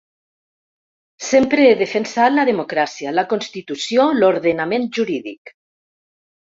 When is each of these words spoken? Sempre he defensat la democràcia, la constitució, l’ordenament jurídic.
Sempre 1.25 1.67
he 1.67 1.75
defensat 1.83 2.37
la 2.39 2.47
democràcia, 2.51 3.15
la 3.19 3.27
constitució, 3.35 4.09
l’ordenament 4.23 4.93
jurídic. 4.99 5.59